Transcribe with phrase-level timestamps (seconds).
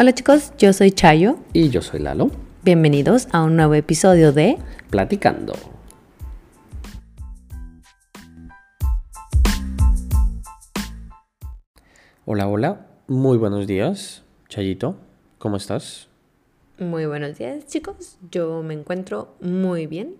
[0.00, 1.36] Hola chicos, yo soy Chayo.
[1.52, 2.30] Y yo soy Lalo.
[2.62, 4.56] Bienvenidos a un nuevo episodio de
[4.88, 5.52] Platicando.
[12.24, 12.86] Hola, hola.
[13.08, 14.96] Muy buenos días, Chayito.
[15.36, 16.08] ¿Cómo estás?
[16.78, 20.16] Muy buenos días chicos, yo me encuentro muy bien.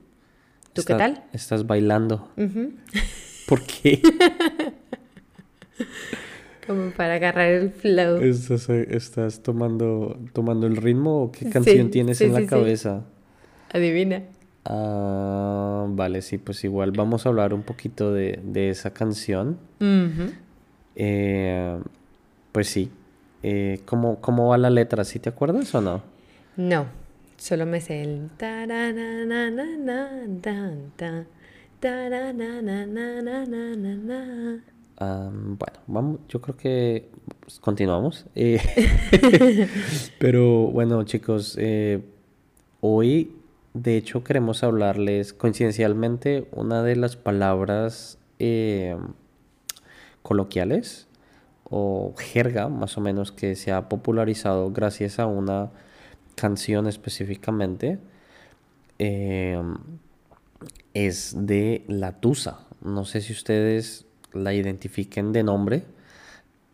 [0.74, 1.24] ¿Tú qué tal?
[1.32, 2.28] Estás bailando.
[3.48, 4.02] ¿Por qué?
[6.70, 8.20] Como para agarrar el flow.
[8.22, 13.02] ¿Estás, tomando, tomando el ritmo o qué canción tienes en la cabeza?
[13.72, 14.22] Adivina.
[14.64, 19.58] Ah, vale, sí, pues igual vamos a hablar un poquito de, esa canción.
[20.94, 21.76] Eh,
[22.52, 22.92] pues sí.
[23.42, 25.02] Eh, ¿cómo, ¿Cómo va la letra?
[25.02, 26.04] ¿Sí te acuerdas o no?
[26.56, 26.86] No,
[27.36, 28.30] solo me sé el
[35.00, 37.08] bueno, vamos, yo creo que
[37.40, 38.26] pues, continuamos.
[38.34, 38.60] Eh,
[40.18, 42.02] pero bueno, chicos, eh,
[42.80, 43.34] hoy
[43.72, 48.96] de hecho queremos hablarles coincidencialmente una de las palabras eh,
[50.22, 51.06] coloquiales
[51.64, 55.70] o jerga más o menos que se ha popularizado gracias a una
[56.34, 57.98] canción específicamente
[60.92, 62.66] es de La Tusa.
[62.82, 65.84] No sé si ustedes la identifiquen de nombre,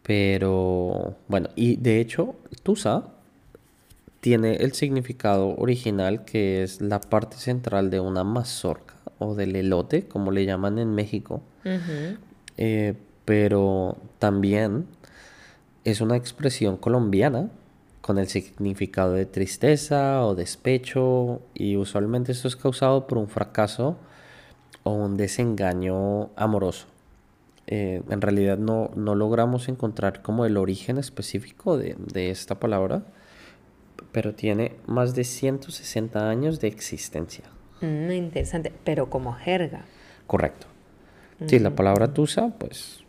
[0.03, 3.09] pero bueno, y de hecho, Tusa
[4.21, 10.07] tiene el significado original que es la parte central de una mazorca o del elote,
[10.09, 11.43] como le llaman en México.
[12.57, 14.87] Eh, pero también
[15.85, 17.51] es una expresión colombiana
[18.01, 23.97] con el significado de tristeza o despecho y usualmente esto es causado por un fracaso
[24.85, 26.87] o un desengaño amoroso.
[27.69, 33.03] Eh, en realidad no, no, logramos encontrar como el origen específico de, esta palabra,
[34.13, 37.45] pero tiene más de 160 años de existencia.
[37.81, 39.85] Mm, interesante, pero como jerga.
[40.27, 40.69] Correcto.
[41.47, 43.05] Sí, la palabra tusa, pues,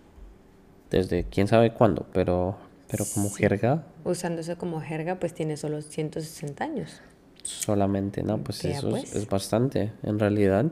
[0.89, 2.57] desde quién sabe cuándo, pero,
[2.89, 3.85] pero como jerga.
[4.03, 7.01] Usándose como jerga, pues tiene solo 160 años.
[7.44, 8.39] Solamente, ¿no?
[8.39, 9.16] Pues eso Es, pues.
[9.16, 10.66] es, bastante, en realidad.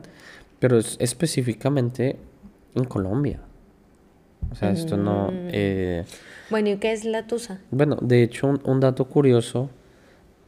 [0.58, 2.18] Pero es específicamente
[2.74, 3.40] en Colombia.
[4.50, 5.30] O sea, esto no...
[5.30, 5.48] Mm.
[5.52, 6.04] Eh,
[6.50, 7.60] bueno, ¿y qué es la tusa?
[7.70, 9.68] Bueno, de hecho, un, dato curioso,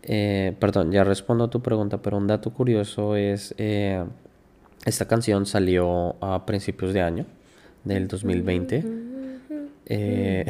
[0.03, 4.05] eh, perdón, ya respondo a tu pregunta, pero un dato curioso es, eh,
[4.85, 7.27] esta canción salió a principios de año,
[7.85, 8.85] del 2020.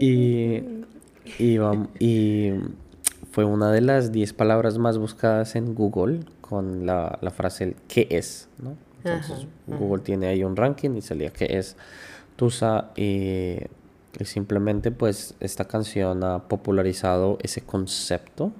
[0.00, 0.62] y,
[1.38, 1.58] y,
[1.98, 2.52] y,
[3.32, 8.06] fue una de las 10 palabras más buscadas en Google con la, la frase ¿qué
[8.10, 8.48] es?
[8.62, 8.76] ¿no?
[9.04, 11.76] Entonces Google tiene ahí un ranking y salía que es
[12.36, 13.56] Tusa y,
[14.24, 18.52] simplemente pues esta canción ha popularizado ese concepto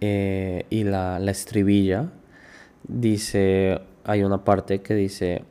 [0.00, 2.10] eh, y la, la estribilla
[2.88, 5.44] dice, hay una parte que dice,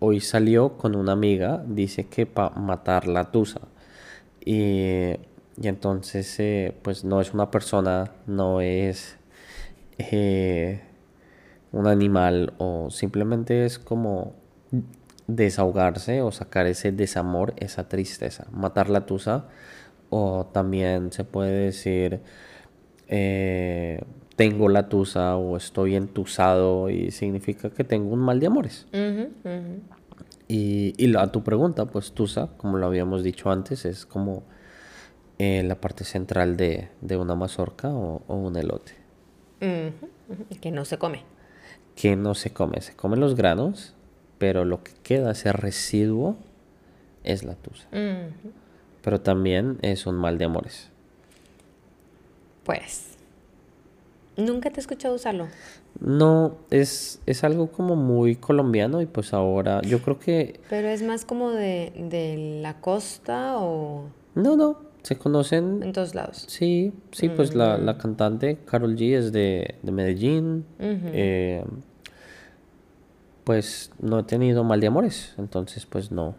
[0.00, 3.60] hoy salió con una amiga, dice que para matar la Tusa.
[4.44, 5.14] Y,
[5.60, 9.16] y entonces, eh, pues no es una persona, no es
[9.98, 10.82] eh,
[11.72, 14.34] un animal o simplemente es como
[15.26, 19.46] desahogarse o sacar ese desamor, esa tristeza, matar la tusa
[20.10, 22.20] o también se puede decir
[23.08, 24.00] eh,
[24.36, 28.86] tengo la tusa o estoy entusado y significa que tengo un mal de amores.
[30.46, 34.44] Y, y a tu pregunta, pues tusa, como lo habíamos dicho antes, es como
[35.38, 38.92] eh, la parte central de, una mazorca o, un elote.
[40.60, 41.24] Que no se come
[41.98, 42.80] que no se come.
[42.80, 43.92] Se comen los granos,
[44.38, 46.36] pero lo que queda, ese residuo,
[47.24, 47.88] es la tusa.
[49.02, 50.90] Pero también es un mal de amores.
[52.62, 53.16] Pues,
[54.36, 55.48] nunca te he escuchado usarlo.
[55.98, 60.60] No, es, es algo como muy colombiano y pues ahora yo creo que...
[60.70, 64.04] Pero es más como de, de la costa o...
[64.36, 65.82] No, no, se conocen...
[65.82, 66.44] En todos lados.
[66.46, 67.98] Sí, sí, pues la, la, mm.
[67.98, 70.64] cantante Carol G es de, de Medellín
[73.48, 76.34] pues no he tenido mal de amores, entonces pues no.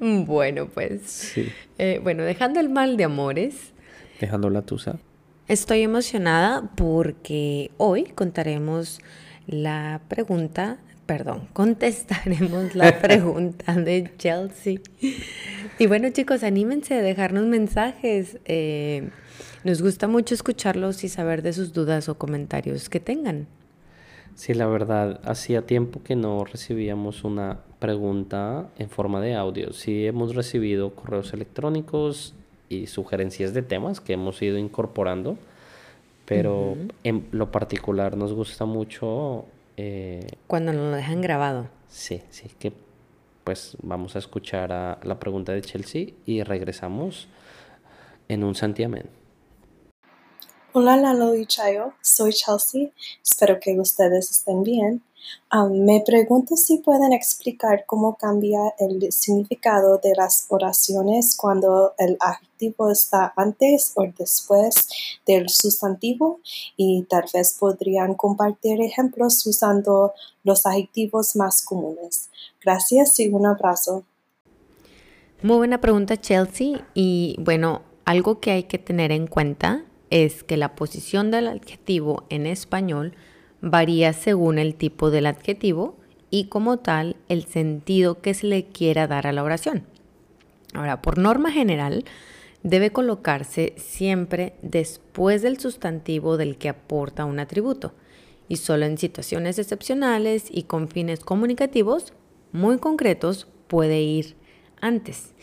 [0.00, 1.02] bueno, pues.
[1.02, 1.52] Sí.
[1.76, 3.74] Eh, bueno, dejando el mal de amores.
[4.18, 4.98] Dejando la tusa.
[5.46, 9.00] Estoy emocionada porque hoy contaremos
[9.46, 14.80] la pregunta, perdón, contestaremos la pregunta de Chelsea.
[15.78, 18.38] Y bueno chicos, anímense a dejarnos mensajes.
[18.46, 19.10] Eh,
[19.64, 23.46] nos gusta mucho escucharlos y saber de sus dudas o comentarios que tengan.
[24.34, 29.72] Sí, la verdad, hacía tiempo que no recibíamos una pregunta en forma de audio.
[29.72, 32.34] Sí hemos recibido correos electrónicos
[32.68, 35.36] y sugerencias de temas que hemos ido incorporando,
[36.24, 39.44] pero en lo particular nos gusta mucho...
[39.76, 41.68] Eh, Cuando nos lo dejan grabado.
[41.88, 42.72] Sí, sí, que
[43.44, 47.28] pues vamos a escuchar a la pregunta de Chelsea y regresamos
[48.28, 49.06] en un santiamén.
[50.72, 52.90] Hola Lalo y Chayo, soy Chelsea,
[53.24, 55.02] espero que ustedes estén bien.
[55.68, 62.88] me pregunto si pueden explicar cómo cambia el significado de las oraciones cuando el adjetivo
[62.88, 64.88] está antes o después
[65.26, 66.38] del sustantivo
[66.76, 70.12] y tal vez podrían compartir ejemplos usando
[70.44, 72.30] los adjetivos más comunes.
[72.62, 74.04] Gracias y un abrazo.
[75.42, 80.56] Muy buena pregunta Chelsea y bueno, algo que hay que tener en cuenta es que
[80.56, 83.14] la posición del adjetivo en español
[83.60, 85.96] varía según el tipo del adjetivo
[86.30, 89.84] y como tal el sentido que se le quiera dar a la oración.
[90.74, 92.04] Ahora, por norma general,
[92.62, 97.94] debe colocarse siempre después del sustantivo del que aporta un atributo
[98.48, 102.12] y solo en situaciones excepcionales y con fines comunicativos
[102.52, 104.36] muy concretos puede ir
[104.80, 105.34] antes.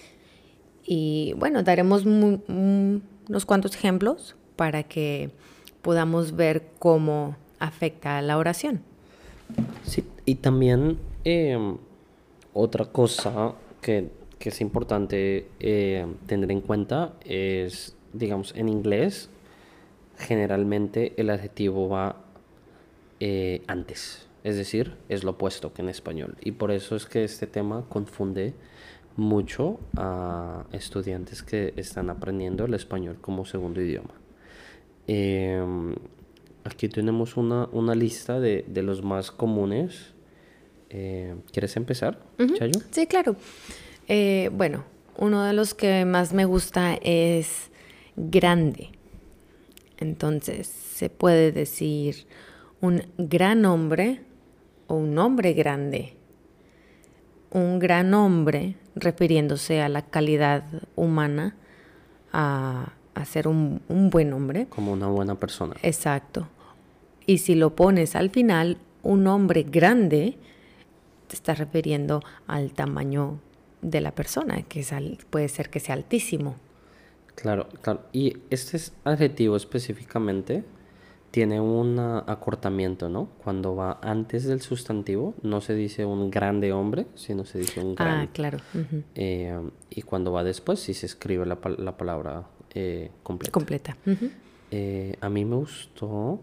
[0.83, 5.31] Y bueno, daremos unos cuantos ejemplos para que
[5.81, 8.81] podamos ver cómo afecta la oración.
[9.83, 11.77] Sí, y también em,
[12.53, 14.09] otra cosa que,
[14.39, 19.29] es importante em, tener en cuenta es, digamos, en inglés,
[20.17, 22.15] generalmente el adjetivo va
[23.19, 26.37] eh, antes, es decir, es lo opuesto que en español.
[26.41, 28.53] Y por eso es que este tema confunde
[29.17, 34.13] mucho a estudiantes que están aprendiendo el español como segundo idioma.
[35.07, 35.95] Em,
[36.63, 40.13] aquí tenemos una, lista de, los más comunes.
[40.89, 42.19] Eh, ¿Quieres empezar,
[42.55, 42.79] Chayo?
[42.91, 43.35] Sí, claro.
[44.07, 44.83] Eh, bueno,
[45.17, 47.71] uno de los que más me gusta es
[48.15, 48.91] grande.
[49.97, 52.27] Entonces, se puede decir
[52.81, 54.21] un gran hombre
[54.87, 56.13] o un hombre grande.
[57.49, 60.63] Un gran hombre, refiriéndose a la calidad
[60.95, 61.55] humana,
[62.33, 64.67] a a ser un, buen hombre.
[64.67, 65.75] Como una buena persona.
[65.83, 66.47] Exacto.
[67.25, 70.37] Y si lo pones al final, un hombre grande,
[71.27, 73.39] te estás refiriendo al tamaño
[73.81, 74.93] de la persona, que es
[75.29, 76.55] puede ser que sea altísimo.
[77.35, 78.01] Claro, claro.
[78.11, 80.63] Y este adjetivo específicamente
[81.31, 83.29] tiene un acortamiento, ¿no?
[83.43, 87.95] Cuando va antes del sustantivo, no se dice un grande hombre, sino se dice un
[87.95, 88.21] gran.
[88.21, 88.57] Ah, claro.
[89.13, 89.55] Eh,
[89.89, 92.47] y cuando va después, sí se escribe la, la palabra
[92.79, 93.51] eh, completa.
[93.51, 93.97] Completa.
[94.69, 96.39] Eh, a mí me gustó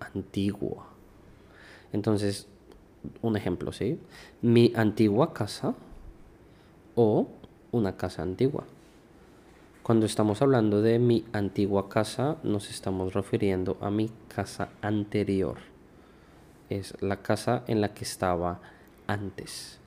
[0.00, 0.86] antigua.
[1.94, 2.46] Entonces,
[3.22, 3.98] un ejemplo, ¿sí?
[4.42, 5.74] Mi antigua casa
[6.94, 7.28] o
[7.72, 8.64] una casa antigua.
[9.82, 15.56] Cuando estamos hablando de mi antigua casa, nos estamos refiriendo a mi casa anterior.
[16.68, 18.60] Es la casa en la que estaba
[19.06, 19.80] antes.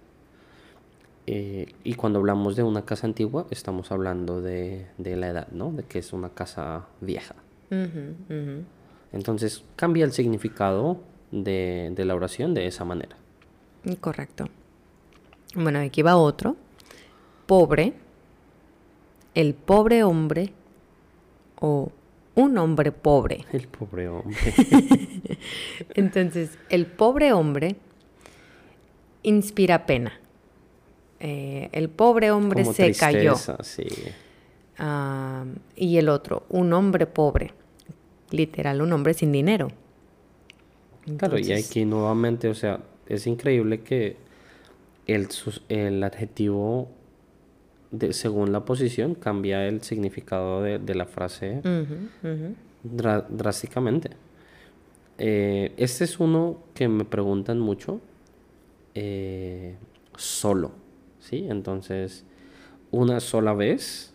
[1.31, 5.71] Eh, y cuando hablamos de una casa antigua, estamos hablando de, la edad, ¿no?
[5.71, 7.35] De que es una casa vieja.
[9.11, 13.15] Entonces cambia el significado de, la oración de esa manera.
[14.01, 14.45] Correcto.
[15.53, 16.55] Bueno, aquí va otro.
[17.45, 17.93] Pobre,
[19.35, 20.51] el pobre hombre
[21.59, 21.91] o
[22.33, 23.45] un hombre pobre.
[23.51, 24.35] El pobre hombre.
[25.93, 27.75] Entonces, el pobre hombre
[29.21, 30.13] inspira pena.
[31.19, 33.35] Eh, el pobre hombre se cayó.
[34.77, 35.43] Ah,
[35.75, 37.51] y el otro, un hombre pobre,
[38.31, 39.67] literal, un hombre sin dinero.
[41.17, 44.15] Claro, y aquí nuevamente, o sea, es increíble que
[45.07, 45.27] el,
[45.67, 46.89] el adjetivo,
[47.91, 51.61] de, según la posición, cambia el significado de, la frase
[52.83, 54.11] drásticamente.
[55.17, 57.99] Eh, este es uno que me preguntan mucho,
[58.95, 59.75] eh,
[60.15, 60.71] solo.
[61.19, 61.45] ¿Sí?
[61.49, 62.25] Entonces,
[62.91, 64.13] una sola vez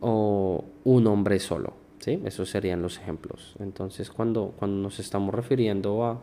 [0.00, 2.20] o un hombre solo, ¿sí?
[2.24, 3.54] Esos serían los ejemplos.
[3.58, 6.22] Entonces, cuando, cuando nos estamos refiriendo a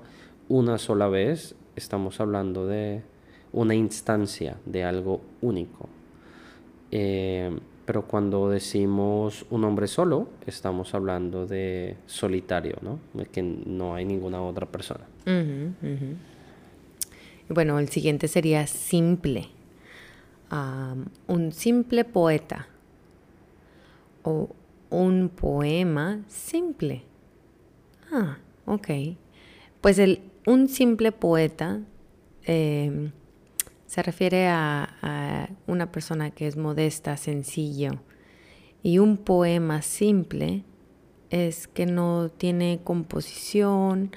[0.49, 3.03] una sola vez, estamos hablando de
[3.53, 5.89] una instancia, de algo único.
[6.91, 12.99] Eh, pero cuando decimos un hombre solo, estamos hablando de solitario, ¿no?
[13.13, 15.05] De que no hay ninguna otra persona.
[17.49, 19.47] Bueno, el siguiente sería simple.
[21.27, 22.67] un simple poeta
[24.23, 24.49] o
[24.89, 27.03] un poema simple.
[28.11, 28.87] Ah, ok.
[29.81, 31.81] Pues el, un simple poeta
[32.43, 33.11] em,
[33.85, 37.91] Se refiere a, una persona que es modesta, sencillo.
[38.83, 40.63] Y un poema simple
[41.29, 44.11] es que no tiene composición,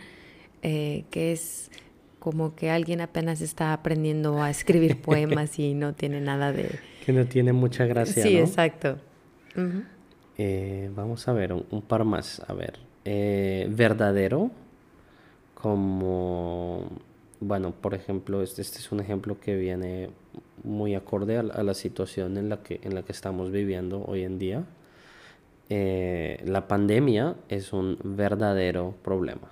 [0.63, 1.71] eh, que es
[2.21, 6.79] como que alguien apenas está aprendiendo a escribir poemas y no tiene nada de...
[7.05, 8.23] Que no tiene mucha gracia.
[8.23, 8.99] Sí, exacto.
[10.39, 12.41] Eh, vamos a ver un, par más.
[12.47, 14.51] A ver, eh, verdadero,
[15.55, 16.89] como,
[17.41, 20.11] bueno, por ejemplo, este, este, es un ejemplo que viene
[20.63, 24.39] muy acorde a, la situación en la, que, en la que estamos viviendo hoy en
[24.39, 24.65] día.
[25.71, 29.51] Eh, la pandemia es un verdadero problema.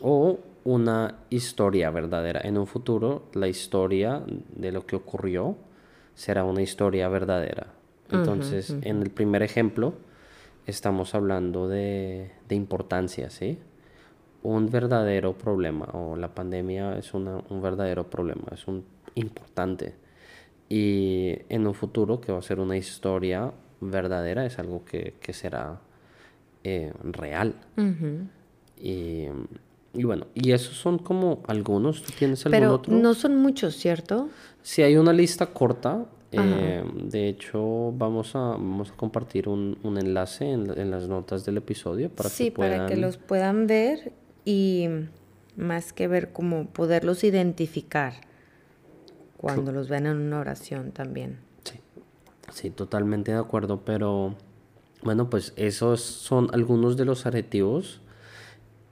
[0.00, 2.40] O una historia verdadera.
[2.44, 4.22] En un futuro, la historia
[4.54, 5.56] de lo que ocurrió
[6.14, 7.66] será una historia verdadera.
[8.10, 9.94] Entonces, en el primer ejemplo,
[10.66, 13.58] estamos hablando de, de, importancia, ¿sí?
[14.42, 18.84] Un verdadero problema, o la pandemia es un verdadero problema, es un
[19.14, 19.94] importante.
[20.68, 25.32] Y en un futuro, que va a ser una historia verdadera, es algo que, que
[25.32, 25.80] será
[26.62, 27.54] eh, real.
[28.78, 29.26] y,
[29.94, 32.02] y, bueno, y esos son como algunos.
[32.02, 32.94] ¿Tú tienes algún Pero otro?
[32.94, 34.28] no son muchos, ¿cierto?
[34.62, 36.06] Sí, hay una lista corta.
[36.32, 41.44] Eh, de hecho, vamos a, vamos a compartir un, un enlace en, en, las notas
[41.44, 42.78] del episodio para sí, que puedan...
[42.78, 44.12] para que los puedan ver
[44.44, 44.88] y
[45.56, 48.14] más que ver, como poderlos identificar
[49.36, 51.38] cuando los ven en una oración también.
[51.62, 51.78] Sí,
[52.50, 54.34] sí, totalmente de acuerdo, pero
[55.02, 58.00] bueno, pues esos son algunos de los adjetivos